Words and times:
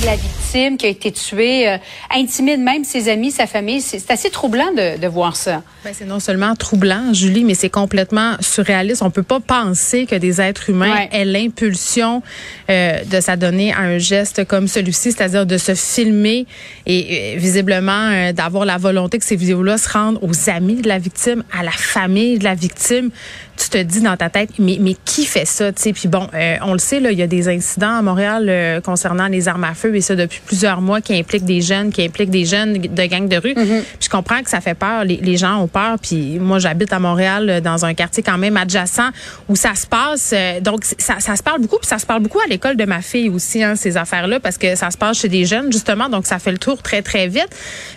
de 0.00 0.06
la 0.06 0.16
victime 0.16 0.76
qui 0.76 0.86
a 0.86 0.88
été 0.88 1.12
tuée 1.12 1.68
euh, 1.68 1.76
intimide 2.14 2.60
même 2.60 2.84
ses 2.84 3.08
amis, 3.08 3.30
sa 3.30 3.46
famille. 3.46 3.80
C'est 3.80 4.10
assez 4.10 4.30
troublant 4.30 4.72
de, 4.72 4.98
de 4.98 5.06
voir 5.06 5.36
ça. 5.36 5.62
Ben, 5.84 5.92
c'est 5.94 6.06
non 6.06 6.20
seulement 6.20 6.54
troublant, 6.54 7.12
Julie, 7.12 7.44
mais 7.44 7.54
c'est 7.54 7.70
complètement 7.70 8.36
surréaliste. 8.40 9.02
On 9.02 9.10
peut 9.10 9.22
pas 9.22 9.40
penser 9.40 10.06
que 10.06 10.14
des 10.14 10.40
êtres 10.40 10.70
humains 10.70 11.06
aient 11.12 11.24
l'impulsion 11.24 12.22
euh, 12.68 13.04
de 13.04 13.20
s'adonner 13.20 13.72
à 13.72 13.80
un 13.80 13.98
geste 13.98 14.44
comme 14.46 14.68
celui-ci, 14.68 15.12
c'est-à-dire 15.12 15.46
de 15.46 15.58
se 15.58 15.74
filmer 15.74 16.46
et 16.86 17.34
euh, 17.36 17.38
visiblement 17.38 18.32
d'avoir 18.32 18.64
la 18.64 18.78
volonté 18.78 19.18
que 19.18 19.24
ces 19.24 19.36
vidéos-là 19.36 19.76
se 19.76 19.88
rendent 19.88 20.18
aux 20.22 20.50
amis 20.50 20.82
de 20.82 20.88
la 20.88 20.98
victime, 20.98 21.44
à 21.56 21.62
la 21.62 21.72
famille 21.72 22.38
de 22.38 22.44
la 22.44 22.54
victime. 22.54 23.10
Tu 23.60 23.68
te 23.68 23.78
dis 23.78 24.00
dans 24.00 24.16
ta 24.16 24.30
tête, 24.30 24.50
mais, 24.58 24.78
mais 24.80 24.96
qui 25.04 25.26
fait 25.26 25.44
ça? 25.44 25.70
sais? 25.76 25.92
Puis 25.92 26.08
bon, 26.08 26.26
on 26.62 26.72
le 26.72 26.78
sait, 26.78 26.98
là, 26.98 27.10
il 27.10 27.18
y 27.18 27.22
a 27.22 27.26
des 27.26 27.48
incidents 27.48 27.98
à 27.98 28.02
Montréal 28.02 28.80
concernant 28.82 29.26
les 29.26 29.48
armes 29.48 29.64
à 29.64 29.74
feu 29.74 29.94
et 29.94 30.00
ça 30.00 30.14
depuis 30.14 30.40
plusieurs 30.44 30.80
mois 30.80 31.00
qui 31.00 31.14
impliquent 31.14 31.44
des 31.44 31.60
jeunes, 31.60 31.92
qui 31.92 32.02
impliquent 32.04 32.30
des 32.30 32.46
jeunes 32.46 32.78
de 32.78 33.06
gangs 33.06 33.28
de 33.28 33.36
rue. 33.36 33.52
Mm-hmm. 33.52 33.82
Je 34.00 34.08
comprends 34.08 34.42
que 34.42 34.48
ça 34.48 34.60
fait 34.60 34.74
peur. 34.74 35.04
Les, 35.04 35.16
les 35.16 35.36
gens 35.36 35.58
ont 35.58 35.68
peur. 35.68 35.96
Puis 36.00 36.38
moi, 36.38 36.58
j'habite 36.58 36.92
à 36.92 36.98
Montréal 36.98 37.60
dans 37.62 37.84
un 37.84 37.94
quartier 37.94 38.22
quand 38.22 38.38
même 38.38 38.56
adjacent 38.56 39.10
où 39.48 39.56
ça 39.56 39.74
se 39.74 39.86
passe. 39.86 40.34
donc, 40.62 40.84
ça, 40.98 41.20
ça 41.20 41.36
se 41.36 41.42
parle 41.42 41.60
beaucoup. 41.60 41.78
Puis 41.78 41.88
ça 41.88 41.98
se 41.98 42.06
parle 42.06 42.22
beaucoup 42.22 42.40
à 42.40 42.46
l'école 42.46 42.76
de 42.76 42.84
ma 42.84 43.02
fille 43.02 43.28
aussi, 43.28 43.62
hein, 43.62 43.76
ces 43.76 43.96
affaires-là, 43.96 44.40
parce 44.40 44.58
que 44.58 44.74
ça 44.74 44.90
se 44.90 44.96
passe 44.96 45.18
chez 45.18 45.28
des 45.28 45.44
jeunes, 45.44 45.72
justement. 45.72 46.08
Donc, 46.08 46.26
ça 46.26 46.38
fait 46.38 46.52
le 46.52 46.58
tour 46.58 46.82
très, 46.82 47.02
très 47.02 47.28
vite. 47.28 47.48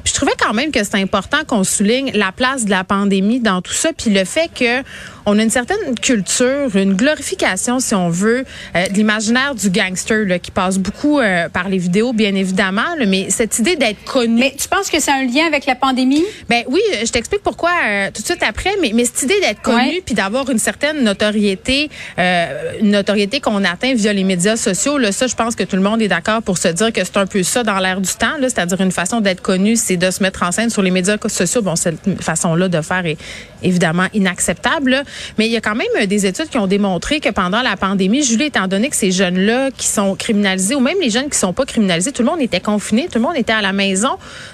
Puis 0.04 0.12
je 0.12 0.14
trouvais 0.14 0.34
quand 0.40 0.54
même 0.54 0.72
que 0.72 0.84
c'est 0.84 0.96
important 0.96 1.40
qu'on 1.48 1.64
souligne 1.64 2.12
la 2.14 2.32
place 2.32 2.66
de 2.66 2.70
la 2.70 2.84
pandémie 2.84 3.40
dans 3.40 3.62
tout 3.62 3.74
ça. 3.74 3.92
Puis 3.98 4.12
le 4.12 4.26
fait 4.26 4.50
que 4.54 4.84
on 5.26 5.40
a 5.40 5.44
une 5.44 5.50
certaine 5.54 5.96
culture, 6.02 6.76
une 6.76 6.96
glorification, 6.96 7.80
si 7.80 7.94
on 7.94 8.10
veut, 8.10 8.44
euh, 8.76 8.88
de 8.88 8.94
l'imaginaire 8.94 9.54
du 9.54 9.70
gangster 9.70 10.26
là, 10.26 10.40
qui 10.40 10.50
passe 10.50 10.80
beaucoup 10.80 11.20
euh, 11.20 11.48
par 11.48 11.70
les 11.70 11.78
vidéos, 11.78 12.12
bien 12.12 12.34
évidemment. 12.34 12.96
mais 13.08 13.28
cette 13.30 13.60
idée 13.60 13.76
d'être 13.76 14.04
connu. 14.04 14.40
Mais 14.40 14.56
tu 14.58 14.68
penses 14.68 14.90
que 14.90 15.00
c'est 15.00 15.12
un 15.12 15.26
lien 15.26 15.46
avec 15.46 15.68
la 15.68 15.76
pandémie? 15.76 16.24
Ben 16.50 16.64
oui, 16.68 16.82
je 17.06 17.12
t'explique 17.12 17.44
pourquoi 17.44 17.72
euh, 17.86 18.10
tout 18.12 18.22
de 18.24 18.28
suite 18.28 18.42
après. 18.42 18.72
Mais, 18.82 18.92
mais 18.96 19.06
cette 19.06 19.24
idée 19.24 19.40
d'être 19.42 19.62
connu 19.62 20.02
puis 20.04 20.16
d'avoir 20.16 20.50
une 20.50 20.58
certaine 20.58 21.04
notoriété, 21.04 21.90
une 22.18 22.92
notoriété 22.92 23.40
qu'on 23.40 23.64
atteint 23.64 23.94
via 23.94 24.12
les 24.12 24.24
médias 24.24 24.56
sociaux, 24.56 24.98
là, 24.98 25.12
ça, 25.12 25.28
je 25.28 25.36
pense 25.36 25.56
que 25.56 25.64
tout 25.64 25.76
le 25.76 25.84
monde 25.84 26.02
est 26.02 26.08
d'accord 26.08 26.42
pour 26.42 26.58
se 26.58 26.68
dire 26.70 26.92
que 26.92 27.04
c'est 27.04 27.18
un 27.18 27.28
peu 27.28 27.44
ça 27.44 27.64
dans 27.64 27.78
l'air 27.78 28.02
du 28.02 28.12
temps. 28.14 28.38
C'est-à-dire 28.42 28.82
une 28.82 28.92
façon 28.92 29.22
d'être 29.22 29.42
connu, 29.42 29.76
c'est 29.76 29.98
de 29.98 30.10
se 30.10 30.24
mettre 30.24 30.42
en 30.42 30.52
scène 30.52 30.72
sur 30.72 30.82
les 30.82 30.92
médias 30.92 31.18
sociaux. 31.28 31.62
Bon, 31.62 31.76
cette 31.76 32.00
façon-là 32.22 32.70
de 32.70 32.82
faire 32.82 33.06
est 33.06 33.18
évidemment 33.62 34.08
inacceptable. 34.14 35.04
Mais 35.38 35.43
il 35.46 35.52
y 35.52 35.58
a 35.58 35.62
quand 35.62 35.76
même 35.76 35.88
euh, 36.00 36.06
des 36.06 36.26
études 36.26 36.50
qui 36.50 36.58
ont 36.58 36.68
démontré 36.68 37.20
que 37.20 37.30
pendant 37.30 37.62
la 37.62 37.78
pandémie, 37.78 38.24
Julie, 38.24 38.46
étant 38.46 38.68
donné 38.68 38.90
que 38.90 38.96
ces 38.96 39.12
jeunes-là 39.12 39.72
qui 39.72 39.88
sont 39.88 40.16
criminalisés, 40.16 40.76
ou 40.76 40.80
même 40.80 40.98
les 41.02 41.10
jeunes 41.10 41.30
qui 41.30 41.38
sont 41.38 41.54
pas 41.54 41.66
criminalisés, 41.66 42.12
tout 42.12 42.22
le 42.22 42.30
monde 42.30 42.42
était 42.42 42.60
confiné, 42.60 43.08
tout 43.08 43.20
le 43.20 43.22
monde 43.22 43.36
était 43.36 43.54
à 43.54 43.62
la 43.62 43.74
maison. 43.74 44.12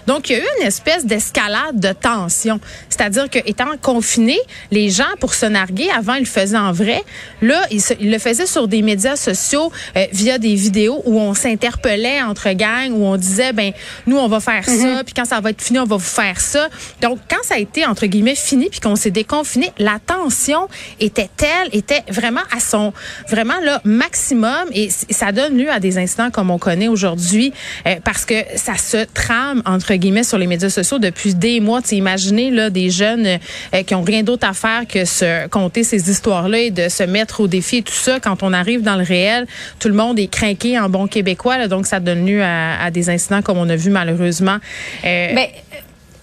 Donc, 0.08 0.30
il 0.30 0.34
y 0.34 0.36
a 0.36 0.40
eu 0.40 0.48
une 0.62 0.67
espèce 0.67 1.06
d'escalade 1.06 1.80
de 1.80 1.92
tension. 1.94 2.60
C'est-à-dire 2.90 3.30
que 3.30 3.40
étant 3.45 3.78
confinés, 3.82 4.40
les 4.72 4.90
gens, 4.90 5.04
pour 5.20 5.34
se 5.34 5.45
narguer, 5.45 5.90
avant, 5.90 6.16
ils 6.16 6.22
le 6.22 6.26
faisaient 6.26 6.58
en 6.58 6.72
vrai. 6.72 7.04
Là, 7.42 7.62
ils, 7.72 7.82
le 8.12 8.20
faisaient 8.20 8.45
sur 8.45 8.67
des 8.67 8.82
médias 8.82 9.16
sociaux 9.16 9.72
euh, 9.95 10.06
via 10.12 10.38
des 10.38 10.56
vidéos 10.56 11.02
où 11.06 11.20
on 11.20 11.34
s'interpellait 11.34 12.22
entre 12.22 12.52
gangs, 12.52 12.92
où 12.92 13.06
on 13.06 13.17
disait, 13.17 13.54
ben, 13.54 13.72
nous, 14.08 14.17
on 14.17 14.28
va 14.28 14.40
faire 14.40 14.66
ça, 14.66 14.72
mm-hmm. 14.72 15.04
puis 15.04 15.14
quand 15.14 15.26
ça 15.26 15.40
va 15.40 15.52
être 15.52 15.62
fini, 15.62 15.80
on 15.80 15.86
va 15.86 15.98
vous 15.98 16.04
faire 16.04 16.40
ça. 16.40 16.67
Donc, 17.02 17.20
quand 17.30 17.44
ça 17.44 17.56
a 17.56 17.58
été, 17.60 17.86
entre 17.86 18.06
guillemets, 18.06 18.36
fini, 18.36 18.70
puis 18.70 18.80
qu'on 18.80 18.95
s'est 18.95 19.12
déconfiné, 19.12 19.72
la 19.78 20.00
tension 20.00 20.67
était 20.99 21.30
telle, 21.35 21.69
était 21.72 22.03
vraiment 22.09 22.41
à 22.55 22.59
son 22.59 22.94
vraiment 23.30 23.59
là 23.63 23.81
maximum 23.83 24.66
et 24.73 24.89
ça 24.89 25.31
donne 25.31 25.58
lieu 25.58 25.69
à 25.69 25.80
des 25.80 25.97
incidents 25.97 26.31
comme 26.31 26.52
on 26.52 26.58
connaît 26.58 26.88
aujourd'hui 26.88 27.53
euh, 27.88 27.95
parce 28.03 28.25
que 28.25 28.36
ça 28.55 28.77
se 28.77 29.05
trame 29.13 29.61
entre 29.66 29.94
guillemets 29.95 30.23
sur 30.23 30.38
les 30.38 30.47
médias 30.47 30.69
sociaux 30.69 30.99
depuis 30.99 31.36
des 31.36 31.59
mois. 31.59 31.81
Tu 31.81 31.95
imaginez 31.95 32.52
là 32.52 32.69
des 32.69 32.89
jeunes 32.89 33.25
euh, 33.27 33.83
qui 33.83 33.95
ont 33.95 34.03
rien 34.03 34.23
d'autre 34.23 34.47
à 34.47 34.53
faire 34.53 34.88
que 34.88 35.05
se 35.05 35.48
compter 35.48 35.83
ces 35.83 36.09
histoires-là 36.09 36.59
et 36.59 36.71
de 36.71 36.89
se 36.89 37.04
mettre 37.04 37.42
au 37.42 37.48
défi 37.48 37.77
et 37.77 37.81
tout 37.83 37.93
ça. 37.93 38.20
Quand 38.20 38.43
on 38.43 38.54
arrive 38.54 38.81
dans 38.81 38.95
le 38.95 39.04
réel, 39.04 39.48
tout 39.80 39.87
le 39.87 39.93
monde 39.93 40.20
est 40.20 40.27
craqué 40.27 40.80
en 40.80 40.89
bon 40.89 41.08
québécois, 41.08 41.58
là, 41.58 41.67
donc 41.67 41.86
ça 41.86 41.99
donne 41.99 42.25
lieu 42.25 42.42
à, 42.43 42.89
des 42.92 43.09
incidents 43.09 43.42
comme 43.42 43.58
on 43.58 43.70
a 43.70 43.75
vu 43.75 43.89
malheureusement. 43.89 44.58
Euh, 45.05 45.31
Mais 45.33 45.52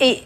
et 0.01 0.19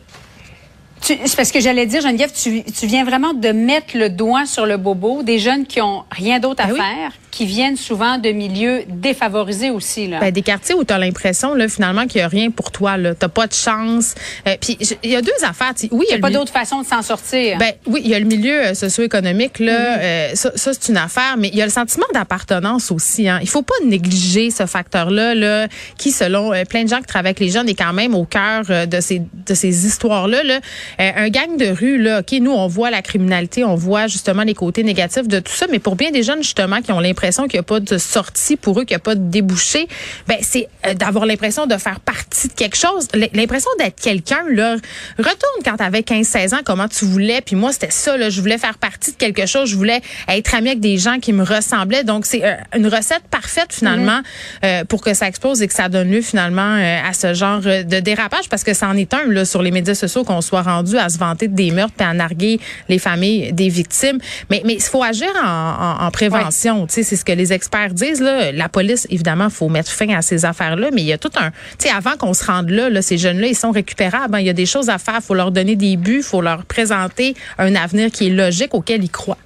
c'est 1.01 1.37
parce 1.37 1.51
que 1.51 1.61
j'allais 1.61 1.87
dire, 1.87 2.01
Geneviève, 2.01 2.33
tu, 2.33 2.63
tu 2.65 2.87
viens 2.87 3.05
vraiment 3.05 3.33
de 3.33 3.49
mettre 3.49 3.97
le 3.97 4.11
doigt 4.11 4.47
sur 4.47 4.67
le 4.67 4.77
bobo 4.77 5.23
des 5.23 5.39
jeunes 5.39 5.67
qui 5.67 5.81
ont 5.81 6.05
rien 6.11 6.39
d'autre 6.39 6.63
à 6.63 6.67
ben 6.67 6.77
faire 6.77 7.13
qui 7.31 7.47
viennent 7.47 7.77
souvent 7.77 8.19
de 8.19 8.31
milieux 8.31 8.85
défavorisés 8.89 9.71
aussi. 9.71 10.09
Là. 10.09 10.21
Ben, 10.21 10.33
des 10.33 10.43
quartiers 10.43 10.75
où 10.75 10.85
tu 10.85 10.93
as 10.93 10.99
l'impression 10.99 11.55
là, 11.55 11.69
finalement 11.69 12.07
qu'il 12.07 12.21
n'y 12.21 12.25
a 12.25 12.29
rien 12.29 12.51
pour 12.51 12.71
toi. 12.71 12.97
Tu 12.97 13.03
n'as 13.03 13.15
pas 13.15 13.47
de 13.47 13.53
chance. 13.53 14.15
Euh, 14.47 14.57
puis 14.61 14.77
il 15.03 15.11
y 15.11 15.17
a 15.17 15.23
deux 15.23 15.33
affaires. 15.43 15.73
Oui, 15.93 16.07
il 16.09 16.13
n'y 16.13 16.19
a, 16.19 16.19
pas 16.19 16.31
d'autre 16.31 16.53
façon 16.53 16.83
de 16.83 16.87
s'en 16.87 17.03
sortir. 17.03 17.59
Ben, 17.59 17.73
oui, 17.87 18.03
il 18.05 18.11
y 18.11 18.15
a 18.15 18.19
le 18.19 18.25
milieu 18.25 18.67
euh, 18.67 18.75
socio-économique. 18.75 19.59
là. 19.59 19.97
Mm-hmm. 19.97 20.01
Euh, 20.01 20.31
ça, 20.35 20.53
ça 20.57 20.73
c'est 20.73 20.91
une 20.91 20.97
affaire. 20.97 21.37
Mais 21.39 21.49
il 21.49 21.57
y 21.57 21.63
a 21.63 21.67
le 21.67 21.71
sentiment 21.71 22.07
d'appartenance 22.13 22.91
aussi. 22.91 23.29
Hein. 23.29 23.39
Il 23.43 23.49
faut 23.49 23.63
pas 23.63 23.75
négliger 23.85 24.51
ce 24.51 24.67
facteur-là 24.67 25.35
là, 25.35 25.69
qui, 25.97 26.11
selon 26.11 26.53
plein 26.69 26.85
de 26.85 26.89
gens 26.89 26.99
qui 26.99 27.07
travaillent 27.07 27.31
avec 27.31 27.41
les 27.41 27.51
jeunes, 27.51 27.69
est 27.69 27.75
quand 27.75 27.93
même 27.93 28.15
au 28.15 28.25
cœur 28.25 28.65
de 28.65 29.01
ces, 29.01 29.21
de 29.21 29.55
ces 29.55 29.87
histoires-là. 29.87 30.43
Là. 30.43 30.61
Un 30.99 31.29
gang 31.29 31.57
de 31.57 31.67
rue, 31.67 31.99
là, 31.99 32.21
OK, 32.21 32.33
nous, 32.41 32.53
on 32.53 32.67
voit 32.67 32.91
la 32.91 33.03
criminalité, 33.03 33.65
on 33.65 33.75
voit 33.75 34.07
justement 34.07 34.43
les 34.43 34.55
côtés 34.55 34.83
négatifs 34.83 35.29
de 35.29 35.41
tout 35.41 35.53
ça. 35.53 35.67
Mais 35.71 35.79
pour 35.79 35.97
bien 35.97 36.11
des 36.11 36.23
jeunes, 36.23 36.43
justement, 36.43 36.81
qui 36.83 36.93
ont 36.93 37.01
l'impression 37.01 37.45
qu'il 37.47 37.59
n'y 37.59 37.61
a 37.61 37.65
pas 37.65 37.81
de 37.81 37.99
sortie 37.99 38.57
pour 38.57 38.79
eux, 38.81 38.85
qu'il 38.85 38.95
n'y 38.95 39.01
a 39.01 39.05
pas 39.05 39.15
de 39.15 39.29
débouché, 39.31 39.89
ben 40.27 40.39
c'est 40.41 40.69
euh, 40.87 40.95
d'avoir 40.95 41.27
l'impression 41.27 41.67
de 41.67 41.77
faire 41.77 42.01
partie 42.01 42.49
de 42.49 42.53
quelque 42.53 42.77
chose, 42.77 43.09
l'impression 43.35 43.71
d'être 43.79 44.01
quelqu'un. 44.01 44.43
Là, 44.51 44.77
retourne 45.19 45.63
quand 45.65 45.77
tu 45.77 45.83
avais 45.83 46.01
15-16 46.01 46.55
ans, 46.55 46.61
comment 46.65 46.89
tu 46.89 47.05
voulais. 47.05 47.41
Puis 47.41 47.57
moi, 47.57 47.73
c'était 47.73 47.91
ça. 47.91 48.17
Là, 48.17 48.31
je 48.31 48.41
voulais 48.41 48.59
faire 48.59 48.79
partie 48.79 49.13
de 49.13 49.17
quelque 49.17 49.47
chose. 49.47 49.69
Je 49.71 49.77
voulais 49.77 50.01
être 50.29 50.55
ami 50.55 50.71
avec 50.71 50.81
des 50.81 50.99
gens 50.99 51.19
qui 51.19 51.33
me 51.33 51.45
ressemblaient. 51.45 52.05
Donc 52.05 52.27
c'est 52.27 52.45
euh, 52.45 52.55
une 52.77 52.87
recette 52.87 53.23
parfaite 53.31 53.73
finalement 53.73 54.21
euh, 54.65 54.85
pour 54.85 55.03
que 55.03 55.15
ça 55.15 55.27
explose 55.27 55.63
et 55.63 55.69
que 55.69 55.75
ça 55.75 55.89
donne 55.89 56.11
lieu 56.11 56.23
finalement 56.23 56.61
à 56.61 57.13
ce 57.13 57.35
genre 57.35 57.61
de 57.61 58.01
dérapage 58.01 58.49
parce 58.49 58.65
que 58.65 58.75
ça 58.75 58.89
en 58.89 58.97
est 58.97 59.13
un 59.15 59.27
là 59.27 59.45
sur 59.45 59.63
les 59.63 59.71
médias 59.71 59.95
sociaux 59.95 60.25
qu'on 60.25 60.41
soit 60.41 60.63
rendu 60.63 60.80
à 60.99 61.09
se 61.09 61.19
vanter 61.19 61.49
des 61.49 61.71
meurtres 61.71 61.95
et 62.01 62.05
à 62.05 62.13
narguer 62.13 62.61
les 62.89 62.99
familles 62.99 63.53
des 63.53 63.69
victimes. 63.69 64.19
Mais 64.51 64.63
mais 64.65 64.75
il 64.75 64.83
faut 64.83 65.03
agir 65.03 65.29
en, 65.43 66.07
en, 66.07 66.11
prévention. 66.11 66.87
Tu 66.87 66.95
sais, 66.95 67.03
c'est 67.03 67.17
ce 67.17 67.25
que 67.25 67.33
les 67.33 67.53
experts 67.53 67.95
disent. 67.95 68.21
Là, 68.21 68.53
la 68.53 68.69
police, 68.69 69.07
évidemment, 69.11 69.51
faut 69.51 69.69
mettre 69.69 69.91
fin 69.91 70.09
à 70.11 70.23
ces 70.23 70.45
affaires-là, 70.45 70.91
mais 70.93 71.03
il 71.03 71.07
y 71.07 71.13
a 71.13 71.19
tout 71.19 71.31
un... 71.37 71.51
Tu 71.51 71.89
sais, 71.89 71.91
avant 71.91 72.17
qu'on 72.17 72.35
se 72.35 72.45
rende 72.45 72.71
là, 72.71 72.91
là 72.91 73.03
ces 73.03 73.19
jeunes-là, 73.19 73.47
ils 73.47 73.57
sont 73.57 73.71
récupérables. 73.71 74.35
Hein. 74.35 74.41
Il 74.41 74.47
y 74.47 74.51
a 74.51 74.55
des 74.55 74.67
choses 74.67 74.89
à 74.89 74.99
faire. 74.99 75.17
Il 75.17 75.23
faut 75.23 75.35
leur 75.35 75.51
donner 75.51 75.77
des 75.77 75.97
buts. 75.97 76.19
Il 76.19 76.23
faut 76.23 76.43
leur 76.43 76.65
présenter 76.65 77.35
un 77.59 77.75
avenir 77.75 78.11
qui 78.11 78.27
est 78.27 78.31
logique, 78.31 78.75
auquel 78.75 79.03
ils 79.03 79.11
croient. 79.11 79.39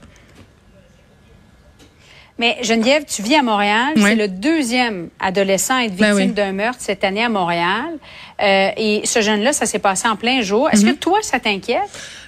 Mais 2.38 2.56
Geneviève, 2.62 3.04
tu 3.04 3.22
vis 3.22 3.36
à 3.36 3.42
Montréal. 3.42 3.94
C'est 3.96 4.16
le 4.16 4.28
deuxième 4.28 5.08
adolescent 5.20 5.76
à 5.76 5.84
être 5.84 5.94
ben 5.94 6.14
victime 6.14 6.34
d'un 6.34 6.52
meurtre 6.52 6.78
cette 6.80 7.04
année 7.04 7.22
à 7.22 7.28
Montréal. 7.28 7.98
Euh, 8.42 8.70
et 8.76 9.02
ce 9.04 9.20
jeune-là, 9.20 9.52
ça 9.52 9.66
s'est 9.66 9.78
passé 9.78 10.08
en 10.08 10.16
plein 10.16 10.42
jour. 10.42 10.68
Est-ce 10.72 10.84
que 10.84 10.90
mhm. 10.90 10.96
toi, 10.96 11.18
ça 11.22 11.38
t'inquiète? 11.38 11.78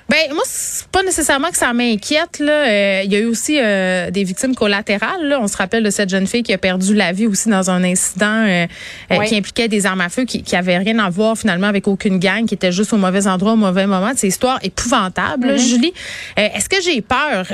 Ben 0.08 0.32
moi, 0.32 0.44
c'est 0.46 0.86
pas 0.86 1.02
nécessairement 1.02 1.48
que 1.48 1.56
ça 1.56 1.72
m'inquiète. 1.72 2.38
Là, 2.38 2.52
euh, 2.52 3.02
il 3.04 3.12
y 3.12 3.16
a 3.16 3.18
eu 3.18 3.24
aussi 3.24 3.58
euh, 3.58 4.12
des 4.12 4.22
victimes 4.22 4.54
collatérales. 4.54 5.26
Là. 5.26 5.40
On 5.40 5.48
se 5.48 5.56
rappelle 5.56 5.82
de 5.82 5.90
cette 5.90 6.08
jeune 6.08 6.28
fille 6.28 6.44
qui 6.44 6.52
a 6.52 6.58
perdu 6.58 6.94
la 6.94 7.10
vie 7.10 7.26
aussi 7.26 7.48
dans 7.48 7.68
un 7.70 7.82
incident 7.82 8.66
qui 9.26 9.36
impliquait 9.36 9.66
des 9.66 9.84
armes 9.84 10.02
à 10.02 10.08
feu, 10.08 10.24
qui, 10.24 10.44
qui 10.44 10.54
avait 10.54 10.78
rien 10.78 11.00
à 11.00 11.10
voir 11.10 11.36
finalement 11.36 11.66
avec 11.66 11.88
aucune 11.88 12.20
gang, 12.20 12.46
qui 12.46 12.54
était 12.54 12.70
juste 12.70 12.92
au 12.92 12.98
mauvais 12.98 13.26
endroit 13.26 13.54
au 13.54 13.56
mauvais 13.56 13.88
moment. 13.88 14.12
C'est 14.14 14.28
une 14.28 14.30
histoire 14.30 14.60
épouvantable, 14.62 15.54
mhm. 15.54 15.58
Julie. 15.58 15.92
Est-ce 16.36 16.68
que 16.68 16.80
j'ai 16.80 17.00
peur? 17.00 17.44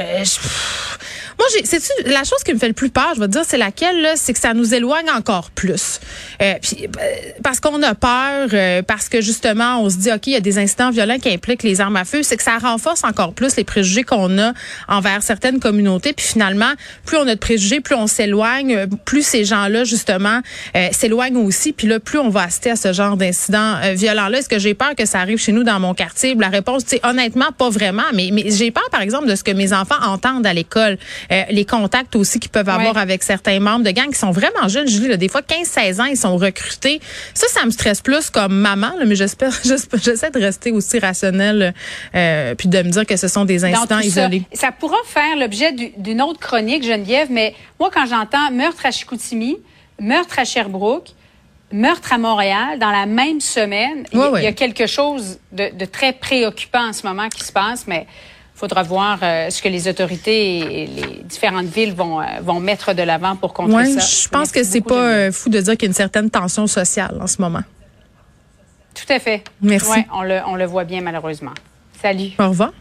Moi, 1.38 1.46
c'est 1.64 1.80
la 2.06 2.24
chose 2.24 2.42
qui 2.44 2.52
me 2.52 2.58
fait 2.58 2.68
le 2.68 2.74
plus 2.74 2.90
peur, 2.90 3.12
je 3.14 3.20
vais 3.20 3.26
te 3.26 3.32
dire, 3.32 3.42
c'est 3.46 3.58
laquelle, 3.58 4.12
c'est 4.16 4.32
que 4.32 4.38
ça 4.38 4.54
nous 4.54 4.74
éloigne 4.74 5.10
encore 5.10 5.50
plus. 5.50 6.00
Euh, 6.40 6.54
puis, 6.60 6.86
euh, 6.86 6.88
parce 7.42 7.60
qu'on 7.60 7.82
a 7.82 7.94
peur, 7.94 8.48
euh, 8.52 8.82
parce 8.82 9.08
que 9.08 9.20
justement, 9.20 9.82
on 9.82 9.90
se 9.90 9.96
dit, 9.96 10.12
OK, 10.12 10.26
il 10.26 10.32
y 10.32 10.36
a 10.36 10.40
des 10.40 10.58
incidents 10.58 10.90
violents 10.90 11.18
qui 11.18 11.30
impliquent 11.30 11.62
les 11.62 11.80
armes 11.80 11.96
à 11.96 12.04
feu, 12.04 12.22
c'est 12.22 12.36
que 12.36 12.42
ça 12.42 12.58
renforce 12.58 13.04
encore 13.04 13.32
plus 13.32 13.56
les 13.56 13.64
préjugés 13.64 14.02
qu'on 14.02 14.38
a 14.38 14.52
envers 14.88 15.22
certaines 15.22 15.60
communautés. 15.60 16.12
Puis 16.12 16.26
finalement, 16.26 16.72
plus 17.04 17.16
on 17.16 17.26
a 17.26 17.34
de 17.34 17.40
préjugés, 17.40 17.80
plus 17.80 17.94
on 17.94 18.06
s'éloigne, 18.06 18.86
plus 19.04 19.24
ces 19.24 19.44
gens-là, 19.44 19.84
justement, 19.84 20.40
s'éloignent 20.92 21.36
aussi. 21.36 21.72
Puis 21.72 21.86
là, 21.86 22.00
plus 22.00 22.18
on 22.18 22.28
va 22.28 22.42
assister 22.42 22.70
à 22.70 22.76
ce 22.76 22.92
genre 22.92 23.16
d'incidents 23.16 23.78
violents-là. 23.94 24.38
Est-ce 24.38 24.48
que 24.48 24.58
j'ai 24.58 24.74
peur 24.74 24.94
que 24.96 25.06
ça 25.06 25.20
arrive 25.20 25.38
chez 25.38 25.52
nous 25.52 25.64
dans 25.64 25.80
mon 25.80 25.94
quartier? 25.94 26.34
La 26.34 26.48
réponse, 26.48 26.82
c'est 26.86 27.04
honnêtement, 27.04 27.52
pas 27.56 27.70
vraiment. 27.70 28.02
Mais, 28.14 28.30
mais 28.32 28.50
j'ai 28.50 28.70
peur, 28.70 28.88
par 28.90 29.00
exemple, 29.00 29.28
de 29.28 29.34
ce 29.34 29.44
que 29.44 29.52
mes 29.52 29.72
enfants 29.72 30.00
entendent 30.02 30.46
à 30.46 30.52
l'école. 30.52 30.98
Euh, 31.30 31.42
les 31.50 31.64
contacts 31.64 32.16
aussi 32.16 32.40
qu'ils 32.40 32.50
peuvent 32.50 32.68
avoir 32.68 32.96
avec 32.96 33.22
certains 33.22 33.60
membres 33.60 33.84
de 33.84 33.90
gangs 33.90 34.10
qui 34.10 34.18
sont 34.18 34.30
vraiment 34.30 34.68
jeunes. 34.68 34.86
Là, 35.08 35.16
des 35.16 35.28
fois, 35.28 35.42
15-16 35.42 36.00
ans, 36.00 36.04
ils 36.06 36.16
sont 36.16 36.36
recrutés. 36.36 37.00
Ça, 37.34 37.46
ça 37.48 37.64
me 37.64 37.70
stresse 37.70 38.00
plus 38.00 38.30
comme 38.30 38.54
maman, 38.54 38.92
mais 39.06 39.14
j'espère, 39.22 39.52
j'essaie 39.62 40.30
de 40.30 40.40
rester 40.40 40.72
aussi 40.72 40.98
rationnelle 40.98 41.74
euh, 42.14 42.54
puis 42.54 42.68
de 42.68 42.78
me 42.78 42.90
dire 42.90 43.06
que 43.06 43.16
ce 43.16 43.28
sont 43.28 43.44
des 43.44 43.64
instants 43.64 44.00
isolés. 44.00 44.42
Ça, 44.52 44.66
ça 44.66 44.72
pourra 44.72 44.96
faire 45.06 45.36
l'objet 45.36 45.72
d'une 45.96 46.22
autre 46.22 46.40
chronique, 46.40 46.84
Geneviève, 46.84 47.28
mais 47.30 47.54
moi, 47.78 47.90
quand 47.92 48.06
j'entends 48.06 48.50
meurtre 48.50 48.86
à 48.86 48.90
Chicoutimi, 48.90 49.56
meurtre 50.00 50.38
à 50.38 50.44
Sherbrooke, 50.44 51.10
meurtre 51.72 52.12
à 52.12 52.18
Montréal 52.18 52.78
dans 52.78 52.90
la 52.90 53.06
même 53.06 53.40
semaine. 53.40 54.04
il, 54.12 54.42
y 54.42 54.46
a 54.46 54.52
quelque 54.52 54.86
chose 54.86 55.38
de, 55.52 55.84
très 55.84 56.12
préoccupant 56.12 56.88
en 56.88 56.92
ce 56.92 57.06
moment 57.06 57.28
qui 57.28 57.42
se 57.44 57.52
passe, 57.52 57.86
mais 57.86 58.06
faudra 58.62 58.84
voir 58.84 59.18
euh, 59.24 59.50
ce 59.50 59.60
que 59.60 59.68
les 59.68 59.88
autorités 59.88 60.82
et 60.82 60.86
les 60.86 61.22
différentes 61.24 61.66
villes 61.66 61.94
vont, 61.94 62.20
euh, 62.20 62.24
vont 62.42 62.60
mettre 62.60 62.94
de 62.94 63.02
l'avant 63.02 63.34
pour 63.34 63.52
contrer 63.54 63.86
ça. 63.86 63.98
Je 63.98 64.28
pense 64.28 64.52
que 64.52 64.62
c'est 64.62 64.80
pas 64.80 65.08
euh, 65.10 65.32
fou 65.32 65.48
de 65.48 65.60
dire 65.60 65.72
qu'il 65.72 65.82
y 65.82 65.86
a 65.86 65.90
une 65.90 65.94
certaine 65.94 66.30
tension 66.30 66.68
sociale 66.68 67.18
en 67.20 67.26
ce 67.26 67.42
moment. 67.42 67.62
Tout 68.94 69.12
à 69.12 69.18
fait. 69.18 69.42
Merci. 69.60 70.04
On, 70.14 70.22
le, 70.22 70.38
on 70.46 70.54
le 70.54 70.66
voit 70.66 70.84
bien 70.84 71.00
malheureusement. 71.00 71.54
Salut. 72.00 72.30
Au 72.38 72.50
revoir. 72.50 72.72